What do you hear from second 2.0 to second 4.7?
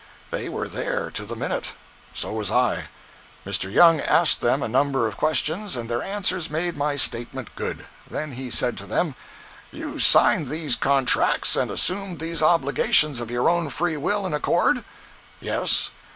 So was I. Mr. Young asked them a